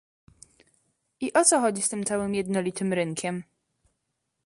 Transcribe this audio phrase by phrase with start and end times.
[1.21, 3.43] I o co chodzi z tym całym jednolitym rynkiem?